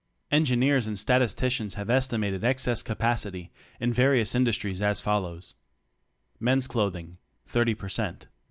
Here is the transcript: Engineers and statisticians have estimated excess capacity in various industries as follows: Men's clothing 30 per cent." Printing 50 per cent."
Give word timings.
Engineers 0.31 0.87
and 0.87 0.97
statisticians 0.97 1.75
have 1.75 1.87
estimated 1.87 2.43
excess 2.43 2.81
capacity 2.81 3.51
in 3.79 3.93
various 3.93 4.33
industries 4.33 4.81
as 4.81 4.99
follows: 4.99 5.53
Men's 6.39 6.65
clothing 6.65 7.19
30 7.45 7.75
per 7.75 7.87
cent." 7.87 7.97
Printing 7.99 8.21
50 8.23 8.25
per 8.25 8.25
cent." 8.25 8.27